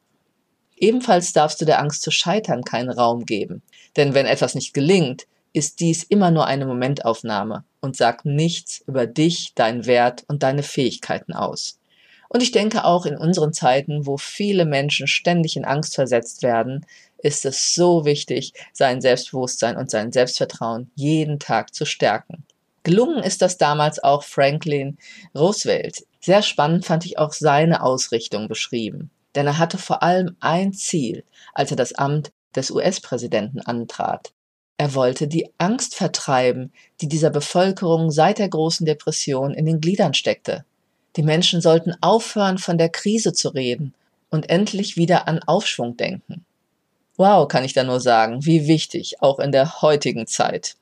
Ebenfalls 0.76 1.34
darfst 1.34 1.62
du 1.62 1.66
der 1.66 1.80
Angst 1.80 2.02
zu 2.02 2.12
scheitern 2.12 2.64
keinen 2.64 2.90
Raum 2.90 3.26
geben, 3.26 3.62
denn 3.96 4.14
wenn 4.14 4.26
etwas 4.26 4.56
nicht 4.56 4.74
gelingt, 4.74 5.26
ist 5.54 5.80
dies 5.80 6.04
immer 6.04 6.32
nur 6.32 6.46
eine 6.46 6.66
Momentaufnahme 6.66 7.64
und 7.82 7.96
sagt 7.96 8.26
nichts 8.26 8.84
über 8.88 9.08
dich, 9.08 9.54
deinen 9.56 9.86
Wert 9.86 10.24
und 10.28 10.44
deine 10.44 10.64
Fähigkeiten 10.64 11.34
aus. 11.34 11.79
Und 12.30 12.44
ich 12.44 12.52
denke 12.52 12.86
auch 12.86 13.06
in 13.06 13.18
unseren 13.18 13.54
Zeiten, 13.54 14.06
wo 14.06 14.18
viele 14.18 14.66
Menschen 14.66 15.08
ständig 15.08 15.58
in 15.58 15.66
Angst 15.66 15.96
versetzt 15.96 16.44
werden, 16.44 16.86
ist 17.18 17.44
es 17.46 17.74
so 17.74 18.06
wichtig, 18.06 18.54
sein 18.72 19.02
Selbstbewusstsein 19.02 19.76
und 19.76 19.90
sein 19.90 20.12
Selbstvertrauen 20.12 20.92
jeden 20.96 21.40
Tag 21.40 21.74
zu 21.74 21.86
stärken. 21.86 22.46
Gelungen 22.84 23.24
ist 23.24 23.42
das 23.42 23.58
damals 23.58 24.02
auch 24.02 24.24
Franklin 24.24 24.98
Roosevelt. 25.36 26.06
Sehr 26.22 26.42
spannend 26.42 26.86
fand 26.86 27.06
ich 27.06 27.18
auch 27.18 27.34
seine 27.34 27.84
Ausrichtung 27.84 28.48
beschrieben. 28.48 29.10
Denn 29.36 29.48
er 29.48 29.58
hatte 29.58 29.78
vor 29.78 30.02
allem 30.02 30.38
ein 30.40 30.74
Ziel, 30.74 31.24
als 31.54 31.72
er 31.72 31.78
das 31.78 31.94
Amt 31.94 32.32
des 32.56 32.72
US-Präsidenten 32.72 33.60
antrat. 33.62 34.32
Er 34.78 34.96
wollte 34.96 35.28
die 35.28 35.50
Angst 35.58 35.96
vertreiben, 35.96 36.72
die 37.02 37.10
dieser 37.10 37.30
Bevölkerung 37.30 38.12
seit 38.12 38.40
der 38.40 38.50
großen 38.50 38.86
Depression 38.86 39.54
in 39.54 39.66
den 39.66 39.82
Gliedern 39.82 40.14
steckte. 40.14 40.64
Die 41.16 41.24
Menschen 41.24 41.62
sollten 41.62 41.96
aufhören, 42.02 42.58
von 42.58 42.78
der 42.78 42.90
Krise 42.90 43.34
zu 43.34 43.50
reden 43.50 43.94
und 44.30 44.50
endlich 44.50 44.96
wieder 44.96 45.28
an 45.28 45.40
Aufschwung 45.40 45.98
denken. 45.98 46.46
Wow, 47.18 47.48
kann 47.48 47.66
ich 47.66 47.74
da 47.74 47.84
nur 47.84 48.00
sagen, 48.00 48.46
wie 48.46 48.68
wichtig, 48.68 49.22
auch 49.22 49.40
in 49.40 49.52
der 49.52 49.82
heutigen 49.82 50.28
Zeit. 50.28 50.76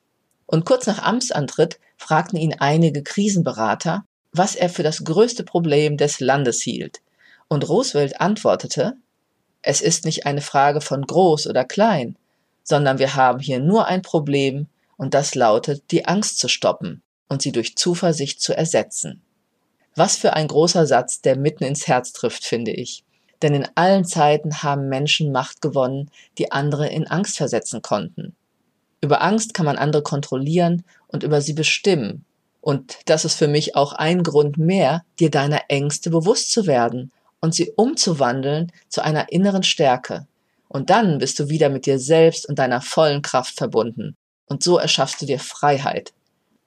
Und 0.46 0.66
kurz 0.66 0.86
nach 0.86 1.02
Amtsantritt 1.02 1.80
fragten 1.98 2.38
ihn 2.38 2.56
einige 2.60 3.04
Krisenberater, 3.04 4.06
was 4.32 4.56
er 4.56 4.70
für 4.70 4.84
das 4.84 5.04
größte 5.04 5.44
Problem 5.44 5.98
des 5.98 6.20
Landes 6.20 6.62
hielt. 6.62 7.02
Und 7.48 7.68
Roosevelt 7.68 8.22
antwortete, 8.22 8.98
es 9.62 9.82
ist 9.82 10.06
nicht 10.06 10.26
eine 10.26 10.42
Frage 10.42 10.82
von 10.82 11.02
groß 11.02 11.48
oder 11.48 11.66
klein, 11.66 12.16
sondern 12.64 13.00
wir 13.00 13.16
haben 13.16 13.40
hier 13.40 13.60
nur 13.60 13.88
ein 13.88 14.02
Problem, 14.02 14.68
und 14.98 15.14
das 15.14 15.36
lautet, 15.36 15.92
die 15.92 16.06
Angst 16.06 16.40
zu 16.40 16.48
stoppen 16.48 17.02
und 17.30 17.42
sie 17.42 17.52
durch 17.52 17.76
Zuversicht 17.76 18.42
zu 18.42 18.56
ersetzen. 18.56 19.22
Was 19.98 20.16
für 20.16 20.34
ein 20.34 20.48
großer 20.48 20.86
Satz, 20.86 21.22
der 21.22 21.36
mitten 21.36 21.64
ins 21.64 21.88
Herz 21.88 22.14
trifft, 22.14 22.46
finde 22.46 22.70
ich. 22.70 23.04
Denn 23.42 23.56
in 23.56 23.68
allen 23.74 24.06
Zeiten 24.06 24.62
haben 24.62 24.90
Menschen 24.90 25.32
Macht 25.32 25.60
gewonnen, 25.60 26.12
die 26.38 26.52
andere 26.52 26.88
in 26.88 27.08
Angst 27.08 27.38
versetzen 27.38 27.82
konnten. 27.82 28.36
Über 29.02 29.24
Angst 29.24 29.56
kann 29.56 29.66
man 29.66 29.76
andere 29.76 30.04
kontrollieren 30.04 30.84
und 31.08 31.24
über 31.24 31.42
sie 31.42 31.54
bestimmen. 31.54 32.26
Und 32.62 33.00
das 33.06 33.26
ist 33.26 33.34
für 33.34 33.48
mich 33.48 33.76
auch 33.76 33.92
ein 33.92 34.22
Grund 34.22 34.60
mehr, 34.60 35.04
dir 35.20 35.32
deiner 35.32 35.62
Ängste 35.68 36.12
bewusst 36.12 36.52
zu 36.52 36.68
werden 36.68 37.12
und 37.40 37.56
sie 37.56 37.72
umzuwandeln 37.76 38.72
zu 38.90 39.04
einer 39.04 39.32
inneren 39.32 39.64
Stärke. 39.64 40.28
Und 40.68 40.92
dann 40.92 41.18
bist 41.18 41.40
du 41.40 41.50
wieder 41.50 41.70
mit 41.70 41.88
dir 41.88 41.98
selbst 41.98 42.48
und 42.48 42.60
deiner 42.60 42.82
vollen 42.82 43.24
Kraft 43.24 43.56
verbunden. 43.58 44.16
Und 44.46 44.62
so 44.62 44.78
erschaffst 44.78 45.20
du 45.24 45.26
dir 45.26 45.40
Freiheit. 45.40 46.14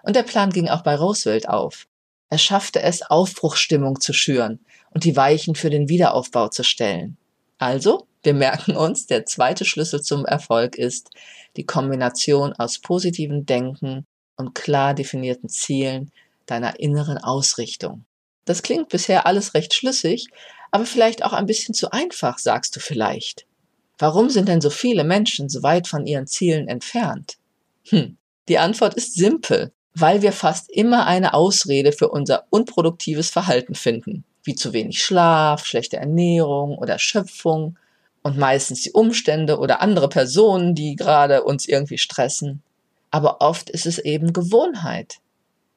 Und 0.03 0.17
der 0.17 0.25
Plan 0.25 0.51
ging 0.51 0.69
auch 0.69 0.83
bei 0.83 0.97
Roosevelt 0.97 1.49
auf. 1.49 1.87
Er 2.31 2.39
schaffte 2.39 2.81
es, 2.81 3.03
Aufbruchsstimmung 3.03 4.01
zu 4.01 4.13
schüren 4.13 4.61
und 4.93 5.05
die 5.05 5.17
Weichen 5.17 5.57
für 5.57 5.69
den 5.69 5.89
Wiederaufbau 5.89 6.49
zu 6.49 6.63
stellen. 6.63 7.17
Also, 7.59 8.07
wir 8.23 8.35
merken 8.35 8.77
uns, 8.77 9.07
der 9.07 9.27
zweite 9.27 9.65
Schlüssel 9.65 10.01
zum 10.01 10.25
Erfolg 10.25 10.77
ist 10.77 11.11
die 11.57 11.67
Kombination 11.67 12.53
aus 12.53 12.79
positivem 12.79 13.47
Denken 13.47 14.07
und 14.37 14.55
klar 14.55 14.95
definierten 14.95 15.49
Zielen 15.49 16.13
deiner 16.47 16.79
inneren 16.79 17.19
Ausrichtung. 17.19 18.05
Das 18.45 18.63
klingt 18.63 18.89
bisher 18.89 19.27
alles 19.27 19.55
recht 19.55 19.75
schlüssig, 19.75 20.29
aber 20.71 20.87
vielleicht 20.87 21.25
auch 21.25 21.33
ein 21.33 21.47
bisschen 21.47 21.75
zu 21.75 21.91
einfach, 21.91 22.39
sagst 22.39 22.77
du 22.77 22.81
vielleicht. 22.81 23.47
Warum 23.99 24.31
sind 24.31 24.49
denn 24.49 24.61
so 24.61 24.71
viele 24.71 25.05
Menschen 25.05 25.49
so 25.49 25.63
weit 25.63 25.89
von 25.89 26.07
ihren 26.07 26.27
Zielen 26.27 26.69
entfernt? 26.69 27.39
Hm, 27.89 28.17
die 28.49 28.59
Antwort 28.59 28.95
ist 28.95 29.15
simpel 29.15 29.73
weil 29.94 30.23
wir 30.23 30.32
fast 30.32 30.70
immer 30.70 31.06
eine 31.06 31.35
Ausrede 31.35 31.92
für 31.92 32.09
unser 32.09 32.44
unproduktives 32.50 33.30
Verhalten 33.30 33.75
finden, 33.75 34.25
wie 34.44 34.54
zu 34.54 34.73
wenig 34.73 35.02
Schlaf, 35.02 35.66
schlechte 35.66 35.97
Ernährung 35.97 36.78
oder 36.78 36.99
Schöpfung 36.99 37.76
und 38.23 38.38
meistens 38.38 38.82
die 38.82 38.92
Umstände 38.92 39.59
oder 39.59 39.80
andere 39.80 40.09
Personen, 40.09 40.75
die 40.75 40.97
gerade 40.97 41.42
uns 41.42 41.66
irgendwie 41.66 41.99
stressen. 41.99 42.62
Aber 43.11 43.40
oft 43.40 43.70
ist 43.70 43.87
es 43.87 43.99
eben 43.99 44.32
Gewohnheit, 44.32 45.18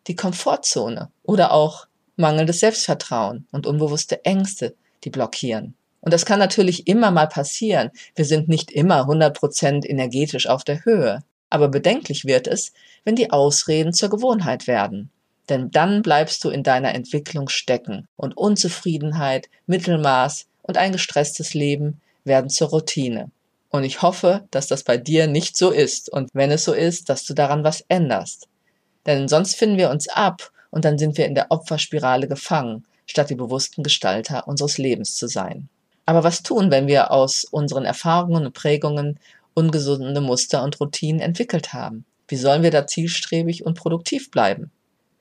die 0.07 0.15
Komfortzone 0.15 1.09
oder 1.23 1.51
auch 1.51 1.87
mangelndes 2.15 2.59
Selbstvertrauen 2.59 3.47
und 3.51 3.65
unbewusste 3.65 4.23
Ängste, 4.25 4.75
die 5.03 5.09
blockieren. 5.09 5.75
Und 6.01 6.13
das 6.13 6.25
kann 6.25 6.39
natürlich 6.39 6.87
immer 6.87 7.11
mal 7.11 7.27
passieren. 7.27 7.89
Wir 8.15 8.25
sind 8.25 8.49
nicht 8.49 8.71
immer 8.71 9.07
100% 9.07 9.85
energetisch 9.85 10.47
auf 10.47 10.63
der 10.63 10.83
Höhe. 10.83 11.23
Aber 11.53 11.67
bedenklich 11.67 12.25
wird 12.25 12.47
es, 12.47 12.73
wenn 13.03 13.15
die 13.15 13.29
Ausreden 13.29 13.93
zur 13.93 14.09
Gewohnheit 14.09 14.65
werden. 14.65 15.11
Denn 15.49 15.69
dann 15.69 16.01
bleibst 16.01 16.43
du 16.43 16.49
in 16.49 16.63
deiner 16.63 16.95
Entwicklung 16.95 17.47
stecken 17.47 18.07
und 18.15 18.35
Unzufriedenheit, 18.35 19.49
Mittelmaß 19.67 20.47
und 20.63 20.77
ein 20.77 20.93
gestresstes 20.93 21.53
Leben 21.53 22.01
werden 22.23 22.49
zur 22.49 22.69
Routine. 22.69 23.29
Und 23.69 23.83
ich 23.83 24.01
hoffe, 24.01 24.47
dass 24.49 24.65
das 24.65 24.81
bei 24.81 24.97
dir 24.97 25.27
nicht 25.27 25.55
so 25.55 25.69
ist 25.69 26.11
und 26.11 26.31
wenn 26.33 26.49
es 26.49 26.63
so 26.63 26.73
ist, 26.73 27.07
dass 27.09 27.23
du 27.23 27.35
daran 27.35 27.63
was 27.63 27.85
änderst. 27.87 28.47
Denn 29.05 29.27
sonst 29.27 29.53
finden 29.53 29.77
wir 29.77 29.91
uns 29.91 30.07
ab 30.07 30.51
und 30.71 30.85
dann 30.85 30.97
sind 30.97 31.19
wir 31.19 31.27
in 31.27 31.35
der 31.35 31.51
Opferspirale 31.51 32.27
gefangen, 32.27 32.83
statt 33.05 33.29
die 33.29 33.35
bewussten 33.35 33.83
Gestalter 33.83 34.47
unseres 34.47 34.79
Lebens 34.79 35.17
zu 35.17 35.27
sein. 35.27 35.69
Aber 36.07 36.23
was 36.23 36.41
tun, 36.41 36.71
wenn 36.71 36.87
wir 36.87 37.11
aus 37.11 37.45
unseren 37.45 37.85
Erfahrungen 37.85 38.47
und 38.47 38.53
Prägungen 38.55 39.19
ungesunde 39.53 40.21
Muster 40.21 40.63
und 40.63 40.79
Routinen 40.79 41.21
entwickelt 41.21 41.73
haben. 41.73 42.05
Wie 42.27 42.35
sollen 42.35 42.63
wir 42.63 42.71
da 42.71 42.87
zielstrebig 42.87 43.65
und 43.65 43.77
produktiv 43.77 44.31
bleiben? 44.31 44.71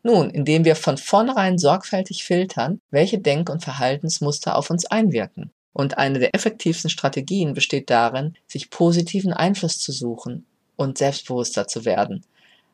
Nun, 0.02 0.30
indem 0.30 0.64
wir 0.64 0.76
von 0.76 0.98
vornherein 0.98 1.58
sorgfältig 1.58 2.24
filtern, 2.24 2.80
welche 2.90 3.18
Denk- 3.18 3.50
und 3.50 3.62
Verhaltensmuster 3.62 4.56
auf 4.56 4.70
uns 4.70 4.86
einwirken. 4.86 5.50
Und 5.72 5.98
eine 5.98 6.18
der 6.18 6.34
effektivsten 6.34 6.90
Strategien 6.90 7.54
besteht 7.54 7.88
darin, 7.88 8.34
sich 8.46 8.70
positiven 8.70 9.32
Einfluss 9.32 9.78
zu 9.78 9.92
suchen 9.92 10.44
und 10.76 10.98
selbstbewusster 10.98 11.66
zu 11.66 11.84
werden. 11.84 12.24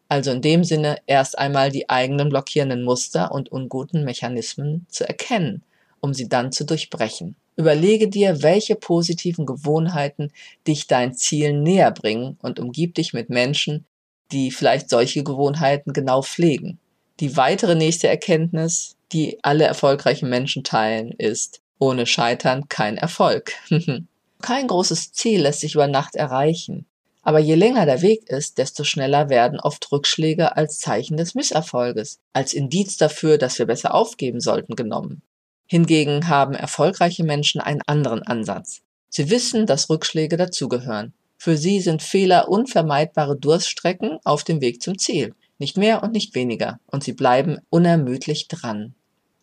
Also 0.09 0.31
in 0.31 0.41
dem 0.41 0.65
Sinne 0.65 0.97
erst 1.07 1.39
einmal 1.39 1.71
die 1.71 1.91
eigenen 1.91 2.31
blockierenden 2.31 2.83
Muster 2.83 3.31
und 3.31 3.53
unguten 3.53 4.05
Mechanismen 4.05 4.87
zu 4.89 5.07
erkennen 5.07 5.63
um 6.01 6.15
sie 6.15 6.29
dann 6.29 6.53
zu 6.53 6.65
durchbrechen. 6.65 7.37
Überlege 7.59 8.07
dir, 8.07 8.45
welche 8.45 8.77
positiven 8.77 9.45
Gewohnheiten 9.45 10.31
dich 10.69 10.87
dein 10.87 11.15
Ziel 11.15 11.53
näher 11.53 11.91
bringen 11.91 12.39
und 12.41 12.61
umgib 12.61 12.95
dich 12.95 13.13
mit 13.13 13.31
Menschen, 13.31 13.85
die 14.31 14.53
vielleicht 14.53 14.89
solche 14.89 15.25
Gewohnheiten 15.25 15.93
genau 15.93 16.23
pflegen. 16.23 16.79
Die 17.19 17.37
weitere 17.37 17.75
nächste 17.75 18.07
Erkenntnis, 18.07 18.95
die 19.11 19.41
alle 19.43 19.65
erfolgreichen 19.65 20.29
Menschen 20.29 20.63
teilen, 20.63 21.11
ist, 21.11 21.61
ohne 21.81 22.07
Scheitern 22.07 22.69
kein 22.69 22.97
Erfolg. 22.97 23.55
kein 24.41 24.69
großes 24.69 25.13
Ziel 25.13 25.43
lässt 25.43 25.61
sich 25.61 25.75
über 25.75 25.89
Nacht 25.89 26.15
erreichen. 26.15 26.87
Aber 27.23 27.41
je 27.41 27.57
länger 27.57 27.87
der 27.87 28.03
Weg 28.03 28.29
ist, 28.31 28.59
desto 28.59 28.85
schneller 28.85 29.31
werden 29.31 29.59
oft 29.59 29.91
Rückschläge 29.91 30.57
als 30.57 30.79
Zeichen 30.79 31.17
des 31.17 31.35
Misserfolges, 31.35 32.21
als 32.33 32.55
Indiz 32.55 32.99
dafür, 32.99 33.37
dass 33.37 33.59
wir 33.59 33.67
besser 33.67 33.95
aufgeben 33.95 34.41
sollten, 34.41 34.77
genommen. 34.77 35.23
Hingegen 35.71 36.29
haben 36.29 36.55
erfolgreiche 36.55 37.25
Menschen 37.25 37.61
einen 37.61 37.83
anderen 37.87 38.23
Ansatz. 38.23 38.81
Sie 39.11 39.29
wissen, 39.29 39.67
dass 39.67 39.91
Rückschläge 39.91 40.39
dazugehören. 40.39 41.13
Für 41.37 41.59
sie 41.59 41.81
sind 41.81 42.03
Fehler 42.03 42.49
unvermeidbare 42.49 43.37
Durststrecken 43.37 44.19
auf 44.25 44.45
dem 44.45 44.63
Weg 44.63 44.83
zum 44.83 44.99
Ziel. 44.99 45.35
Nicht 45.59 45.77
mehr 45.77 46.03
und 46.03 46.13
nicht 46.13 46.35
weniger. 46.35 46.81
Und 46.87 47.05
sie 47.05 47.13
bleiben 47.13 47.59
unermüdlich 47.69 48.49
dran. 48.49 48.95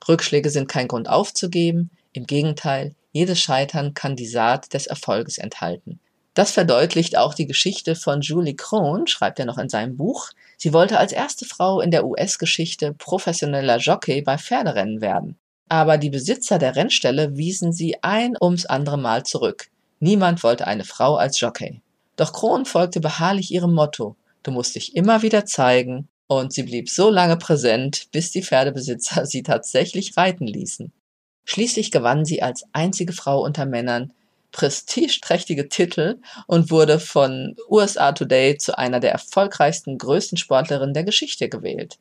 Rückschläge 0.08 0.50
sind 0.50 0.68
kein 0.68 0.88
Grund 0.88 1.08
aufzugeben. 1.08 1.92
Im 2.12 2.26
Gegenteil, 2.26 2.96
jedes 3.12 3.40
Scheitern 3.40 3.94
kann 3.94 4.16
die 4.16 4.28
Saat 4.28 4.74
des 4.74 4.88
Erfolges 4.88 5.38
enthalten. 5.38 6.00
Das 6.34 6.52
verdeutlicht 6.52 7.18
auch 7.18 7.36
die 7.36 7.46
Geschichte 7.46 7.96
von 7.96 8.22
Julie 8.22 8.56
Krohn, 8.56 9.06
schreibt 9.06 9.40
er 9.40 9.46
noch 9.46 9.60
in 9.60 9.70
seinem 9.70 9.96
Buch. 9.96 10.32
Sie 10.58 10.74
wollte 10.74 10.98
als 10.98 11.12
erste 11.12 11.46
Frau 11.46 11.82
in 11.82 11.92
der 11.92 12.06
US-Geschichte 12.06 12.94
professioneller 12.94 13.78
Jockey 13.78 14.22
bei 14.24 14.38
Pferderennen 14.38 15.02
werden. 15.02 15.38
Aber 15.68 15.98
die 15.98 16.10
Besitzer 16.10 16.60
der 16.60 16.76
Rennstelle 16.76 17.38
wiesen 17.38 17.74
sie 17.74 18.02
ein 18.04 18.36
ums 18.40 18.66
andere 18.66 18.98
Mal 18.98 19.24
zurück. 19.24 19.70
Niemand 20.00 20.44
wollte 20.44 20.68
eine 20.68 20.84
Frau 20.84 21.16
als 21.16 21.40
Jockey. 21.40 21.82
Doch 22.16 22.34
Kron 22.34 22.66
folgte 22.66 23.00
beharrlich 23.00 23.52
ihrem 23.52 23.74
Motto. 23.74 24.16
Du 24.44 24.52
musst 24.52 24.76
dich 24.76 24.96
immer 24.96 25.22
wieder 25.22 25.46
zeigen. 25.46 26.08
Und 26.28 26.54
sie 26.54 26.64
blieb 26.64 26.90
so 26.90 27.10
lange 27.10 27.38
präsent, 27.38 28.08
bis 28.12 28.32
die 28.32 28.44
Pferdebesitzer 28.44 29.26
sie 29.26 29.44
tatsächlich 29.44 30.18
reiten 30.18 30.48
ließen. 30.48 30.92
Schließlich 31.46 31.92
gewann 31.92 32.26
sie 32.26 32.42
als 32.42 32.66
einzige 32.74 33.14
Frau 33.14 33.44
unter 33.44 33.66
Männern 33.66 34.12
prestigeträchtige 34.56 35.68
Titel 35.68 36.22
und 36.48 36.72
wurde 36.72 37.00
von 37.02 37.58
USA 37.70 38.14
Today 38.14 38.58
zu 38.58 38.78
einer 38.78 39.02
der 39.02 39.12
erfolgreichsten 39.12 39.98
größten 39.98 40.38
Sportlerinnen 40.38 40.94
der 40.94 41.04
Geschichte 41.04 41.50
gewählt. 41.50 41.98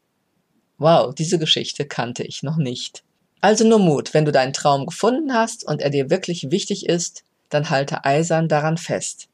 Wow, 0.79 1.13
diese 1.13 1.41
Geschichte 1.41 1.85
kannte 1.85 2.23
ich 2.23 2.45
noch 2.45 2.57
nicht. 2.57 3.03
Also 3.45 3.69
nur 3.69 3.79
Mut, 3.79 4.15
wenn 4.15 4.25
du 4.25 4.33
deinen 4.33 4.55
Traum 4.55 4.87
gefunden 4.87 5.35
hast 5.35 5.65
und 5.65 5.83
er 5.83 5.91
dir 5.91 6.09
wirklich 6.09 6.51
wichtig 6.51 6.87
ist, 6.87 7.25
dann 7.51 7.69
halte 7.69 8.07
eisern 8.07 8.49
daran 8.49 8.79
fest. 8.79 9.29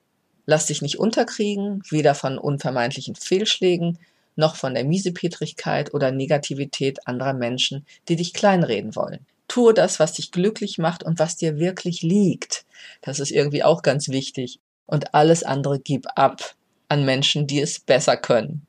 Lass 0.47 0.67
dich 0.67 0.83
nicht 0.83 0.99
unterkriegen, 0.99 1.85
weder 1.91 2.17
von 2.17 2.37
unvermeidlichen 2.37 3.15
Fehlschlägen, 3.15 4.01
noch 4.35 4.57
von 4.57 4.75
der 4.75 4.83
Miesepetrigkeit 4.83 5.95
oder 5.95 6.11
Negativität 6.11 7.07
anderer 7.07 7.35
Menschen, 7.35 7.87
die 8.09 8.17
dich 8.17 8.35
kleinreden 8.35 8.97
wollen. 8.97 9.25
Tue 9.47 9.75
das, 9.75 10.01
was 10.01 10.15
dich 10.15 10.33
glücklich 10.33 10.79
macht 10.79 11.05
und 11.05 11.21
was 11.21 11.37
dir 11.37 11.61
wirklich 11.61 12.03
liegt. 12.03 12.65
Das 13.03 13.21
ist 13.21 13.31
irgendwie 13.31 13.63
auch 13.63 13.83
ganz 13.83 14.09
wichtig. 14.09 14.59
Und 14.87 15.15
alles 15.15 15.45
andere 15.45 15.79
gib 15.79 16.09
ab 16.17 16.57
an 16.89 17.05
Menschen, 17.05 17.47
die 17.47 17.61
es 17.61 17.79
besser 17.79 18.17
können. 18.17 18.67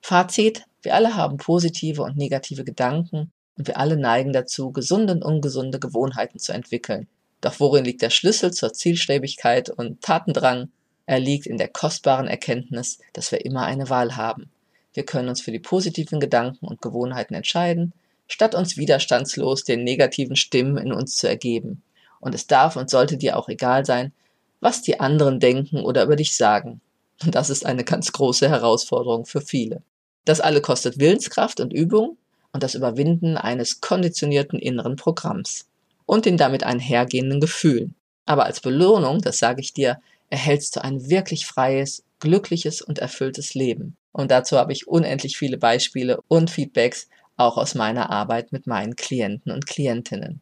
Fazit, 0.00 0.64
wir 0.80 0.94
alle 0.94 1.16
haben 1.16 1.36
positive 1.36 2.00
und 2.00 2.16
negative 2.16 2.64
Gedanken 2.64 3.30
und 3.56 3.66
wir 3.66 3.78
alle 3.78 3.96
neigen 3.96 4.32
dazu, 4.32 4.72
gesunde 4.72 5.12
und 5.12 5.24
ungesunde 5.24 5.78
Gewohnheiten 5.78 6.38
zu 6.38 6.52
entwickeln. 6.52 7.08
Doch 7.40 7.58
worin 7.58 7.84
liegt 7.84 8.02
der 8.02 8.10
Schlüssel 8.10 8.52
zur 8.52 8.72
Zielstrebigkeit 8.72 9.70
und 9.70 10.02
Tatendrang? 10.02 10.70
Er 11.06 11.20
liegt 11.20 11.46
in 11.46 11.58
der 11.58 11.68
kostbaren 11.68 12.28
Erkenntnis, 12.28 12.98
dass 13.12 13.32
wir 13.32 13.44
immer 13.44 13.64
eine 13.64 13.88
Wahl 13.90 14.16
haben. 14.16 14.50
Wir 14.92 15.04
können 15.04 15.28
uns 15.28 15.40
für 15.40 15.52
die 15.52 15.58
positiven 15.58 16.20
Gedanken 16.20 16.66
und 16.66 16.82
Gewohnheiten 16.82 17.34
entscheiden, 17.34 17.92
statt 18.26 18.54
uns 18.54 18.76
widerstandslos 18.76 19.64
den 19.64 19.84
negativen 19.84 20.36
Stimmen 20.36 20.76
in 20.76 20.92
uns 20.92 21.16
zu 21.16 21.28
ergeben. 21.28 21.82
Und 22.20 22.34
es 22.34 22.46
darf 22.46 22.76
und 22.76 22.90
sollte 22.90 23.16
dir 23.16 23.36
auch 23.36 23.48
egal 23.48 23.84
sein, 23.84 24.12
was 24.60 24.82
die 24.82 25.00
anderen 25.00 25.40
denken 25.40 25.80
oder 25.80 26.04
über 26.04 26.16
dich 26.16 26.36
sagen. 26.36 26.80
Und 27.22 27.34
das 27.34 27.50
ist 27.50 27.66
eine 27.66 27.84
ganz 27.84 28.12
große 28.12 28.48
Herausforderung 28.48 29.26
für 29.26 29.40
viele. 29.40 29.82
Das 30.24 30.40
alle 30.40 30.60
kostet 30.60 30.98
Willenskraft 30.98 31.60
und 31.60 31.72
Übung, 31.72 32.16
und 32.52 32.62
das 32.62 32.74
Überwinden 32.74 33.36
eines 33.36 33.80
konditionierten 33.80 34.58
inneren 34.58 34.96
Programms 34.96 35.66
und 36.06 36.24
den 36.24 36.36
damit 36.36 36.64
einhergehenden 36.64 37.40
Gefühlen. 37.40 37.94
Aber 38.26 38.44
als 38.44 38.60
Belohnung, 38.60 39.20
das 39.20 39.38
sage 39.38 39.60
ich 39.60 39.72
dir, 39.72 40.00
erhältst 40.28 40.76
du 40.76 40.84
ein 40.84 41.08
wirklich 41.08 41.46
freies, 41.46 42.02
glückliches 42.20 42.82
und 42.82 42.98
erfülltes 42.98 43.54
Leben. 43.54 43.96
Und 44.12 44.30
dazu 44.30 44.56
habe 44.56 44.72
ich 44.72 44.88
unendlich 44.88 45.36
viele 45.36 45.58
Beispiele 45.58 46.20
und 46.28 46.50
Feedbacks 46.50 47.08
auch 47.36 47.56
aus 47.56 47.74
meiner 47.74 48.10
Arbeit 48.10 48.52
mit 48.52 48.66
meinen 48.66 48.96
Klienten 48.96 49.52
und 49.52 49.66
Klientinnen. 49.66 50.40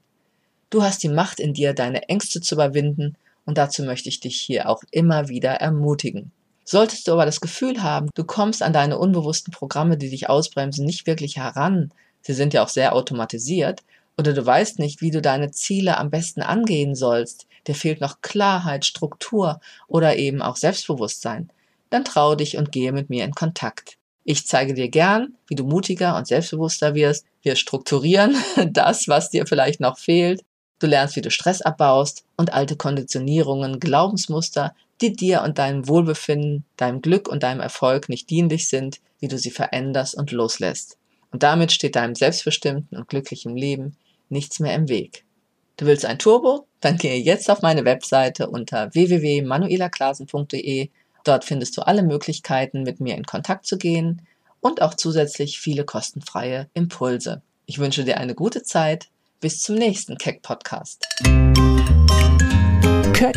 Du 0.70 0.82
hast 0.82 1.02
die 1.02 1.08
Macht 1.08 1.40
in 1.40 1.54
dir, 1.54 1.72
deine 1.72 2.08
Ängste 2.08 2.40
zu 2.40 2.54
überwinden 2.54 3.16
und 3.46 3.56
dazu 3.56 3.82
möchte 3.82 4.08
ich 4.08 4.20
dich 4.20 4.38
hier 4.38 4.68
auch 4.68 4.82
immer 4.90 5.28
wieder 5.28 5.52
ermutigen. 5.52 6.32
Solltest 6.70 7.08
du 7.08 7.12
aber 7.12 7.24
das 7.24 7.40
Gefühl 7.40 7.82
haben, 7.82 8.10
du 8.14 8.24
kommst 8.24 8.62
an 8.62 8.74
deine 8.74 8.98
unbewussten 8.98 9.54
Programme, 9.54 9.96
die 9.96 10.10
dich 10.10 10.28
ausbremsen, 10.28 10.84
nicht 10.84 11.06
wirklich 11.06 11.38
heran, 11.38 11.94
sie 12.20 12.34
sind 12.34 12.52
ja 12.52 12.62
auch 12.62 12.68
sehr 12.68 12.94
automatisiert, 12.94 13.84
oder 14.18 14.34
du 14.34 14.44
weißt 14.44 14.78
nicht, 14.78 15.00
wie 15.00 15.10
du 15.10 15.22
deine 15.22 15.50
Ziele 15.50 15.96
am 15.96 16.10
besten 16.10 16.42
angehen 16.42 16.94
sollst, 16.94 17.46
dir 17.66 17.74
fehlt 17.74 18.02
noch 18.02 18.20
Klarheit, 18.20 18.84
Struktur 18.84 19.60
oder 19.86 20.16
eben 20.16 20.42
auch 20.42 20.56
Selbstbewusstsein, 20.56 21.48
dann 21.88 22.04
trau 22.04 22.34
dich 22.34 22.58
und 22.58 22.70
gehe 22.70 22.92
mit 22.92 23.08
mir 23.08 23.24
in 23.24 23.32
Kontakt. 23.32 23.96
Ich 24.24 24.46
zeige 24.46 24.74
dir 24.74 24.90
gern, 24.90 25.38
wie 25.46 25.54
du 25.54 25.64
mutiger 25.64 26.18
und 26.18 26.26
selbstbewusster 26.26 26.94
wirst. 26.94 27.24
Wir 27.40 27.56
strukturieren 27.56 28.36
das, 28.72 29.08
was 29.08 29.30
dir 29.30 29.46
vielleicht 29.46 29.80
noch 29.80 29.96
fehlt. 29.96 30.44
Du 30.80 30.86
lernst, 30.86 31.16
wie 31.16 31.22
du 31.22 31.30
Stress 31.30 31.62
abbaust 31.62 32.24
und 32.36 32.52
alte 32.52 32.76
Konditionierungen, 32.76 33.80
Glaubensmuster, 33.80 34.74
die 35.00 35.12
dir 35.14 35.42
und 35.42 35.58
deinem 35.58 35.88
Wohlbefinden, 35.88 36.64
deinem 36.76 37.02
Glück 37.02 37.28
und 37.28 37.42
deinem 37.42 37.60
Erfolg 37.60 38.08
nicht 38.08 38.30
dienlich 38.30 38.68
sind, 38.68 39.00
wie 39.20 39.28
du 39.28 39.38
sie 39.38 39.50
veränderst 39.50 40.14
und 40.14 40.32
loslässt. 40.32 40.98
Und 41.30 41.42
damit 41.42 41.72
steht 41.72 41.96
deinem 41.96 42.14
selbstbestimmten 42.14 42.96
und 42.96 43.08
glücklichen 43.08 43.56
Leben 43.56 43.96
nichts 44.28 44.60
mehr 44.60 44.74
im 44.74 44.88
Weg. 44.88 45.24
Du 45.76 45.86
willst 45.86 46.04
ein 46.04 46.18
Turbo? 46.18 46.66
Dann 46.80 46.96
gehe 46.96 47.16
jetzt 47.16 47.50
auf 47.50 47.62
meine 47.62 47.84
Webseite 47.84 48.48
unter 48.48 48.92
www.manuelaklasen.de. 48.94 50.88
Dort 51.24 51.44
findest 51.44 51.76
du 51.76 51.82
alle 51.82 52.02
Möglichkeiten, 52.02 52.82
mit 52.82 53.00
mir 53.00 53.16
in 53.16 53.24
Kontakt 53.24 53.66
zu 53.66 53.78
gehen 53.78 54.22
und 54.60 54.82
auch 54.82 54.94
zusätzlich 54.94 55.60
viele 55.60 55.84
kostenfreie 55.84 56.68
Impulse. 56.74 57.42
Ich 57.66 57.78
wünsche 57.78 58.04
dir 58.04 58.18
eine 58.18 58.34
gute 58.34 58.62
Zeit. 58.62 59.08
Bis 59.40 59.62
zum 59.62 59.76
nächsten 59.76 60.18
Keck 60.18 60.42
Podcast. 60.42 61.06
Keck, 63.12 63.36